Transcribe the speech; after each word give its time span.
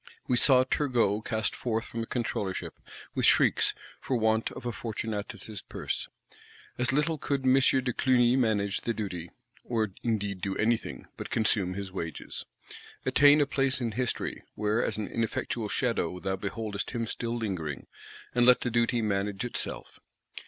We 0.27 0.35
saw 0.35 0.63
Turgot 0.63 1.25
cast 1.25 1.55
forth 1.55 1.85
from 1.85 2.01
the 2.01 2.07
Controllership, 2.07 2.71
with 3.13 3.27
shrieks,—for 3.27 4.17
want 4.17 4.51
of 4.53 4.65
a 4.65 4.71
Fortunatus' 4.71 5.61
Purse. 5.61 6.07
As 6.79 6.91
little 6.91 7.19
could 7.19 7.43
M. 7.43 7.53
de 7.53 7.93
Clugny 7.93 8.35
manage 8.35 8.81
the 8.81 8.95
duty; 8.95 9.29
or 9.63 9.91
indeed 10.01 10.41
do 10.41 10.57
anything, 10.57 11.05
but 11.17 11.29
consume 11.29 11.75
his 11.75 11.91
wages; 11.91 12.45
attain 13.05 13.41
"a 13.41 13.45
place 13.45 13.79
in 13.79 13.91
History," 13.91 14.41
where 14.55 14.83
as 14.83 14.97
an 14.97 15.05
ineffectual 15.07 15.69
shadow 15.69 16.19
thou 16.19 16.35
beholdest 16.35 16.89
him 16.95 17.05
still 17.05 17.37
lingering;—and 17.37 18.43
let 18.43 18.61
the 18.61 18.71
duty 18.71 19.03
manage 19.03 19.45
itself. 19.45 19.99